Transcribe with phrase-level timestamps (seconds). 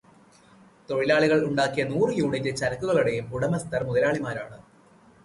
[0.89, 4.57] തൊഴിലാളികൾ ഉണ്ടാക്കിയ നൂറ് യൂണിറ്റ് ചരക്കുകളുടേയും ഉടമസ്ഥർ മുതലാളിമാരാണ്.